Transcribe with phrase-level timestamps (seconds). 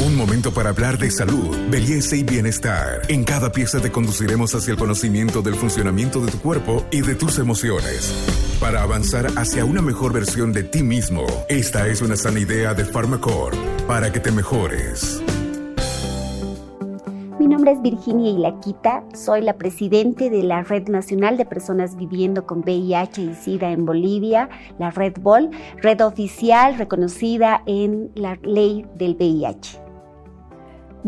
[0.00, 3.02] Un momento para hablar de salud, belleza y bienestar.
[3.08, 7.16] En cada pieza te conduciremos hacia el conocimiento del funcionamiento de tu cuerpo y de
[7.16, 8.14] tus emociones.
[8.60, 12.84] Para avanzar hacia una mejor versión de ti mismo, esta es una sana idea de
[12.84, 13.56] Pharmacorp
[13.88, 15.20] para que te mejores.
[17.40, 22.46] Mi nombre es Virginia Ilaquita, soy la presidente de la Red Nacional de Personas Viviendo
[22.46, 25.50] con VIH y SIDA en Bolivia, la Red BOL,
[25.82, 29.87] red oficial reconocida en la ley del VIH.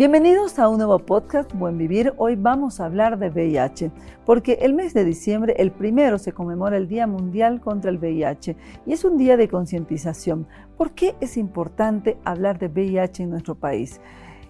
[0.00, 2.14] Bienvenidos a un nuevo podcast Buen Vivir.
[2.16, 3.90] Hoy vamos a hablar de VIH,
[4.24, 8.56] porque el mes de diciembre, el primero, se conmemora el Día Mundial contra el VIH
[8.86, 10.46] y es un día de concientización.
[10.78, 14.00] ¿Por qué es importante hablar de VIH en nuestro país?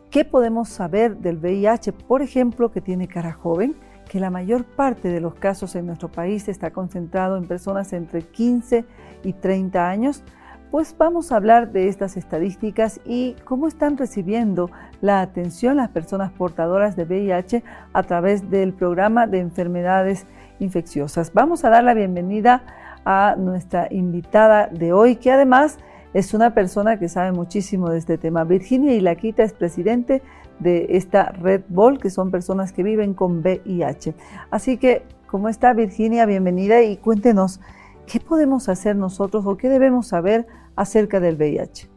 [0.09, 1.95] ¿Qué podemos saber del VIH?
[1.95, 3.75] Por ejemplo, que tiene cara joven,
[4.09, 8.23] que la mayor parte de los casos en nuestro país está concentrado en personas entre
[8.23, 8.85] 15
[9.25, 10.23] y 30 años
[10.71, 14.71] pues vamos a hablar de estas estadísticas y cómo están recibiendo
[15.01, 20.27] la atención las personas portadoras de VIH a través del programa de enfermedades
[20.61, 21.33] infecciosas.
[21.33, 22.63] Vamos a dar la bienvenida
[23.05, 25.79] a nuestra invitada de hoy, que además
[26.15, 28.45] es una persona que sabe muchísimo de este tema.
[28.45, 30.23] Virginia Ilaquita es presidente
[30.61, 34.15] de esta Red Bull, que son personas que viven con VIH.
[34.53, 36.27] Así que, ¿cómo está Virginia?
[36.27, 37.61] Bienvenida y cuéntenos,
[38.07, 40.47] ¿qué podemos hacer nosotros o qué debemos saber
[40.81, 41.91] acerca del VIH.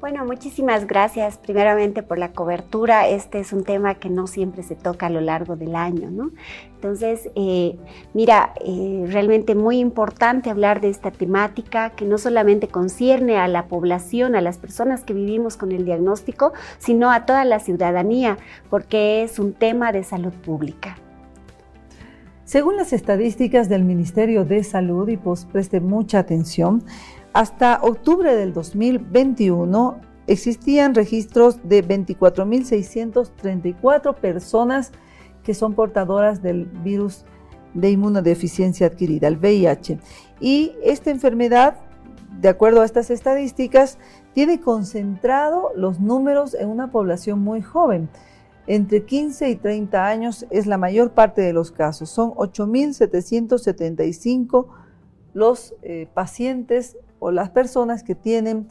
[0.00, 3.06] Bueno, muchísimas gracias primeramente por la cobertura.
[3.06, 6.32] Este es un tema que no siempre se toca a lo largo del año, ¿no?
[6.74, 7.78] Entonces, eh,
[8.12, 13.68] mira, eh, realmente muy importante hablar de esta temática que no solamente concierne a la
[13.68, 18.38] población, a las personas que vivimos con el diagnóstico, sino a toda la ciudadanía,
[18.70, 20.96] porque es un tema de salud pública.
[22.44, 26.82] Según las estadísticas del Ministerio de Salud, y pues preste mucha atención,
[27.32, 34.92] hasta octubre del 2021 existían registros de 24.634 personas
[35.42, 37.24] que son portadoras del virus
[37.74, 39.98] de inmunodeficiencia adquirida, el VIH.
[40.40, 41.76] Y esta enfermedad,
[42.40, 43.98] de acuerdo a estas estadísticas,
[44.34, 48.10] tiene concentrado los números en una población muy joven.
[48.66, 52.08] Entre 15 y 30 años es la mayor parte de los casos.
[52.10, 54.66] Son 8.775
[55.34, 58.68] los eh, pacientes o las personas que tienen,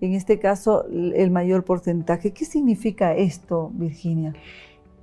[0.00, 2.32] en este caso, el mayor porcentaje.
[2.32, 4.32] ¿Qué significa esto, Virginia?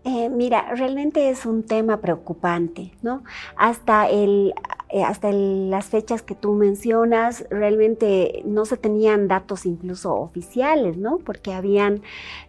[0.03, 3.23] Eh, mira, realmente es un tema preocupante, ¿no?
[3.55, 4.53] Hasta, el,
[4.89, 11.17] eh, hasta las fechas que tú mencionas, realmente no se tenían datos incluso oficiales, ¿no?
[11.17, 12.01] Porque habían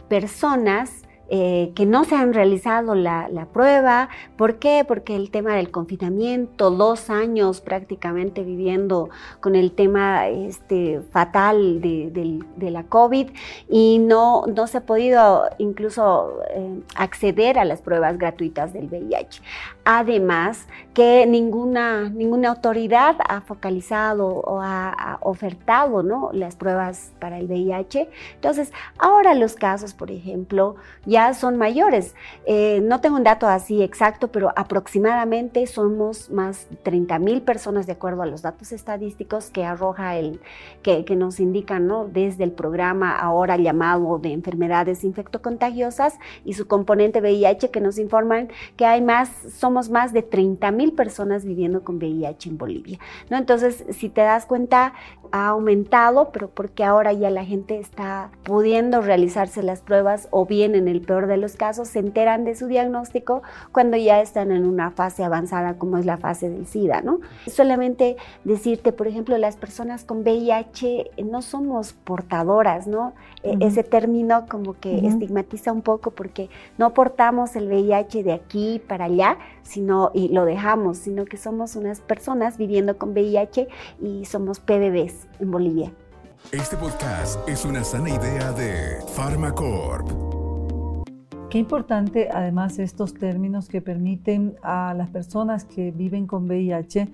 [0.09, 4.09] personas eh, que no se han realizado la, prueba.
[4.37, 4.85] ¿Por qué?
[4.87, 12.71] Porque el tema del confinamiento, dos años prácticamente viviendo con el tema este, fatal de,
[12.71, 13.31] la COVID
[13.69, 19.43] y no, no se ha podido incluso eh, acceder a las pruebas gratuitas del VIH.
[19.85, 20.67] Además,
[20.99, 26.31] que ninguna, ninguna autoridad ha focalizado o ha, ofertado ¿no?
[26.33, 28.11] las pruebas para el VIH.
[28.35, 30.75] Entonces, ahora los casos, por ejemplo,
[31.07, 32.17] ya son mayores.
[32.47, 37.87] Eh, no tengo un dato así exacto, pero aproximadamente somos más de 30 mil personas
[37.87, 40.41] de acuerdo a los datos estadísticos que arroja el,
[40.83, 42.07] que, nos indican ¿no?
[42.07, 48.49] desde el programa ahora llamado de enfermedades infectocontagiosas y su componente VIH que nos informan
[48.77, 52.99] que hay más, somos más de 30 mil personas viviendo con VIH en Bolivia.
[53.31, 53.37] ¿no?
[53.37, 54.95] Entonces, si te das cuenta,
[55.33, 60.75] ha aumentado, pero porque ahora ya la gente está pudiendo realizarse las pruebas o bien
[60.75, 64.67] en el peor de los casos se enteran de su diagnóstico cuando ya están en
[64.67, 67.21] una fase avanzada como es la fase del SIDA, ¿no?
[67.47, 73.13] Solamente decirte, por ejemplo, las personas con VIH no somos portadoras, ¿no?
[73.43, 78.81] E, ese término como que estigmatiza un poco porque no portamos el VIH de aquí
[78.87, 83.69] para allá, sino y lo dejamos, sino que somos unas personas viviendo con VIH
[84.01, 85.93] y somos PBBs en Bolivia.
[86.53, 90.09] Este podcast es una sana idea de Pharmacorp.
[91.51, 97.09] Qué importante además estos términos que permiten a las personas que viven con VIH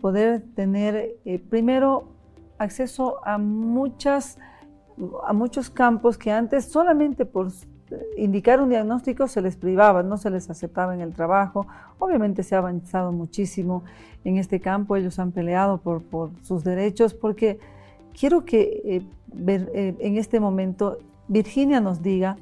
[0.00, 2.08] poder tener eh, primero
[2.58, 4.38] acceso a muchas
[5.24, 7.52] a muchos campos que antes solamente por
[8.16, 11.66] indicar un diagnóstico se les privaba, no se les aceptaba en el trabajo.
[11.98, 13.84] Obviamente se ha avanzado muchísimo
[14.24, 17.58] en este campo, ellos han peleado por, sus derechos, porque
[18.18, 19.02] quiero que eh,
[19.46, 20.98] eh, en este momento
[21.28, 22.36] Virginia nos diga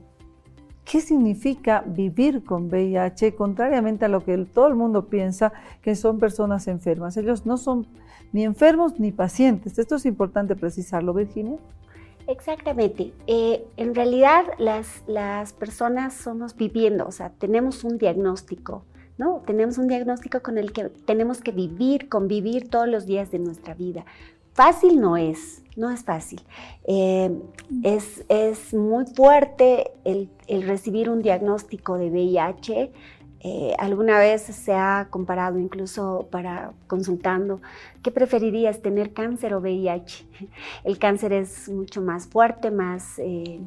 [0.84, 5.52] qué significa vivir con VIH, contrariamente a lo que todo el mundo piensa,
[5.82, 7.16] que son personas enfermas.
[7.16, 7.86] Ellos no son
[8.32, 9.78] ni enfermos ni pacientes.
[9.78, 11.58] Esto es importante precisarlo, Virginia.
[12.28, 13.12] Exactamente.
[13.26, 18.84] Eh, en realidad las, las personas somos viviendo, o sea, tenemos un diagnóstico,
[19.16, 19.42] ¿no?
[19.46, 23.74] Tenemos un diagnóstico con el que tenemos que vivir, convivir todos los días de nuestra
[23.74, 24.04] vida.
[24.52, 26.40] Fácil no es, no es fácil.
[26.84, 27.30] Eh,
[27.82, 32.90] es, es, muy fuerte el, el, recibir un diagnóstico de VIH.
[33.40, 37.60] Eh, alguna vez se ha comparado incluso para consultando,
[38.02, 40.26] ¿qué preferirías, tener cáncer o VIH?
[40.84, 43.18] El cáncer es mucho más fuerte, más...
[43.18, 43.60] Eh,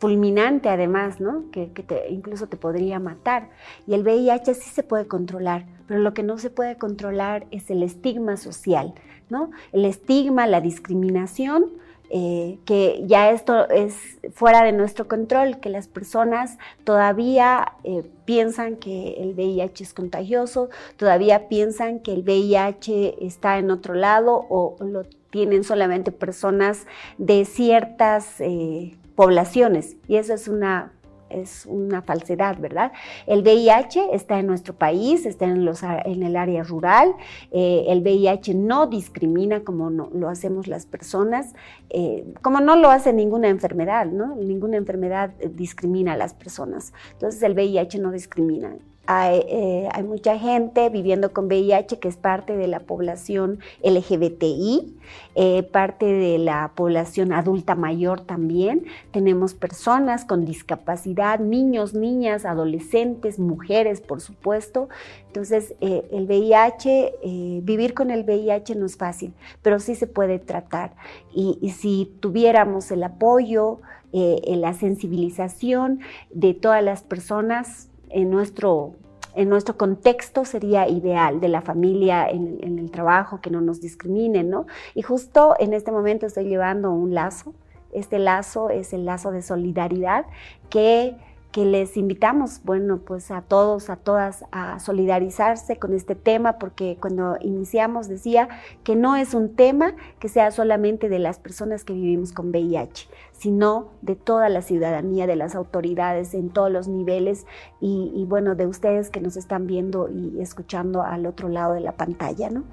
[0.00, 1.50] fulminante además, ¿no?
[1.52, 1.70] Que,
[2.08, 3.50] incluso te podría matar.
[3.86, 7.70] Y el VIH sí se puede controlar, pero lo que no se puede controlar es
[7.70, 8.94] el estigma social,
[9.28, 9.50] ¿no?
[9.72, 11.66] El estigma, la discriminación,
[12.10, 18.76] eh, que ya esto es fuera de nuestro control, que las personas todavía eh, piensan
[18.76, 24.76] que el VIH es contagioso, todavía piensan que el VIH está en otro lado o
[24.80, 26.86] lo tienen solamente personas
[27.18, 29.96] de ciertas eh, poblaciones.
[30.08, 30.92] Y eso es una
[31.30, 32.92] es una falsedad, ¿verdad?
[33.26, 37.14] El VIH está en nuestro país, está en, los, en el área rural,
[37.52, 41.54] eh, el VIH no discrimina como no, lo hacemos las personas,
[41.88, 44.36] eh, como no lo hace ninguna enfermedad, ¿no?
[44.36, 46.92] Ninguna enfermedad discrimina a las personas.
[47.12, 48.76] Entonces el VIH no discrimina.
[49.12, 54.96] Eh, hay, mucha gente viviendo con VIH que es parte de la población LGBTI,
[55.34, 58.84] eh, parte de la población adulta mayor también.
[59.10, 64.88] Tenemos personas con discapacidad, niños, niñas, adolescentes, mujeres, por supuesto.
[65.26, 67.14] Entonces, eh, el VIH,
[67.62, 70.92] vivir con el VIH no es fácil, pero sí se puede tratar.
[71.34, 73.80] Y, y si tuviéramos el apoyo,
[74.12, 78.94] la sensibilización de todas las personas, en nuestro,
[79.34, 83.80] en nuestro contexto sería ideal de la familia en, en, el trabajo, que no nos
[83.80, 84.66] discriminen, ¿no?
[84.94, 87.54] Y justo en este momento estoy llevando un lazo.
[87.92, 90.26] Este lazo es el lazo de solidaridad
[90.68, 91.16] que
[91.52, 96.96] que les invitamos, bueno, pues a todos, a todas a solidarizarse con este tema, porque
[97.00, 98.48] cuando iniciamos decía
[98.84, 103.08] que no es un tema que sea solamente de las personas que vivimos con VIH,
[103.32, 107.46] sino de toda la ciudadanía, de las autoridades en todos los niveles
[107.80, 111.92] y, bueno, de ustedes que nos están viendo y escuchando al otro lado de la
[111.92, 112.64] pantalla, ¿no?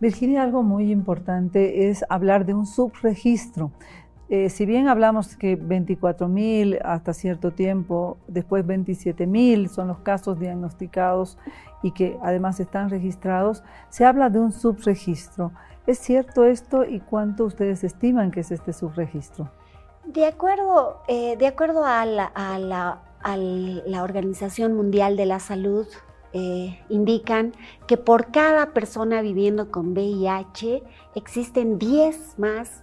[0.00, 3.70] Virginia, algo muy importante es hablar de un subregistro.
[4.34, 9.98] Eh, si bien hablamos que 24 mil hasta cierto tiempo, después 27 mil son los
[9.98, 11.36] casos diagnosticados
[11.82, 15.52] y que además están registrados, se habla de un subregistro.
[15.86, 19.50] ¿Es cierto esto y cuánto ustedes estiman que es este subregistro?
[20.06, 23.02] De acuerdo, eh, de acuerdo a, la,
[24.02, 25.86] Organización Mundial de la Salud,
[26.32, 27.52] eh, indican
[27.86, 30.82] que por cada persona viviendo con VIH
[31.14, 32.82] existen 10 más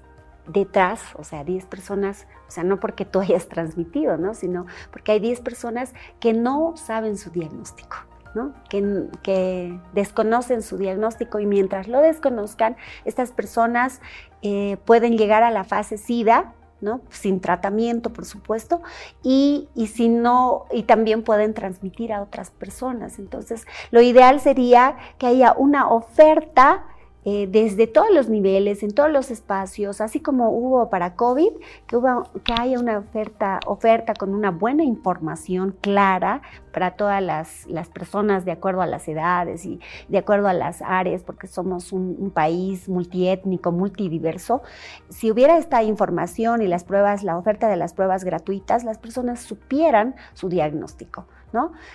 [0.52, 4.34] detrás, o sea, 10 personas, o sea, no porque tú hayas transmitido, ¿no?
[4.34, 7.98] Sino porque hay 10 personas que no saben su diagnóstico.
[8.36, 8.54] ¿no?
[8.70, 14.02] Que, que, desconocen su diagnóstico y mientras lo desconozcan, estas personas
[14.44, 17.02] eh, pueden llegar a la fase SIDA, ¿no?
[17.10, 18.84] Sin tratamiento, por supuesto,
[19.24, 23.18] y, y, si no, y también pueden transmitir a otras personas.
[23.18, 26.86] Entonces, lo ideal sería que haya una oferta
[27.26, 31.52] eh, desde todos los niveles, en todos los espacios, así como hubo para COVID,
[31.86, 37.68] que, hubo, que haya una oferta, oferta con una buena información clara para todas las,
[37.68, 41.92] las, personas de acuerdo a las edades y de acuerdo a las áreas, porque somos
[41.92, 44.62] un, un país multiétnico, multidiverso.
[45.10, 49.42] Si hubiera esta información y las pruebas, la oferta de las pruebas gratuitas, las personas
[49.42, 51.26] supieran su diagnóstico.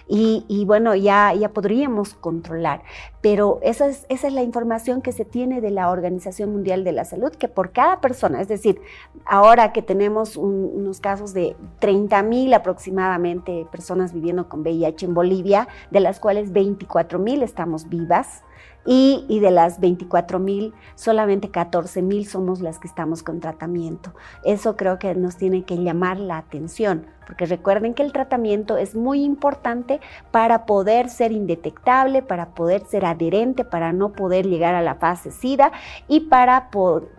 [0.08, 2.82] Y, bueno, ya, ya podríamos controlar.
[3.20, 6.92] Pero esa es, esa es la información que se tiene de la Organización Mundial de
[6.92, 8.80] la Salud, que por cada persona, es decir,
[9.24, 15.68] ahora que tenemos unos casos de 30 mil aproximadamente personas viviendo con VIH en Bolivia,
[15.90, 18.42] de las cuales 24 mil estamos vivas,
[18.86, 24.12] y, de las 24 mil, solamente 14 mil somos las que estamos con tratamiento.
[24.44, 28.94] Eso creo que nos tiene que llamar la atención, porque recuerden que el tratamiento es
[28.94, 30.00] muy importante
[30.30, 35.30] para poder ser indetectable, para poder ser adherente, para no poder llegar a la fase
[35.30, 35.72] SIDA
[36.08, 36.70] y para,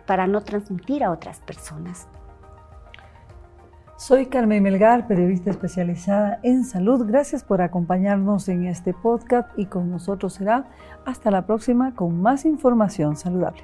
[0.05, 2.07] para no transmitir a otras personas.
[3.97, 7.05] Soy Carmen Melgar, periodista especializada en salud.
[7.07, 10.65] Gracias por acompañarnos en este podcast y con nosotros será
[11.05, 13.63] hasta la próxima con más información saludable.